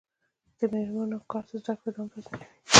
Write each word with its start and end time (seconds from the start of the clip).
د 0.57 0.59
میرمنو 0.73 1.17
کار 1.31 1.43
د 1.49 1.51
زدکړو 1.61 1.89
دوام 1.93 2.07
تضمین 2.13 2.33
کوي. 2.43 2.57